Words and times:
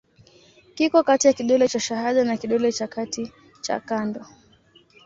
Kiko 0.75 0.99
kati 1.07 1.27
ya 1.27 1.33
kidole 1.33 1.67
cha 1.69 1.79
shahada 1.79 2.23
na 2.23 2.37
kidole 2.37 2.71
cha 2.71 2.87
kati 2.87 3.31
cha 3.61 3.79
kando. 3.79 4.25